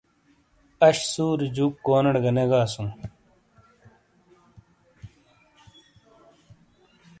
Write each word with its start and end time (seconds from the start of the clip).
اش 0.87 0.97
سُوری 1.11 1.47
جُوک 1.55 1.73
کونیڑے 1.85 2.19
گہ 2.23 2.31
نے 2.35 2.43
گاسوں۔ 2.51 2.89